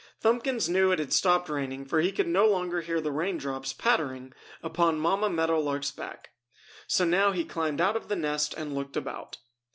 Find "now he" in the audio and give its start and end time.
7.05-7.45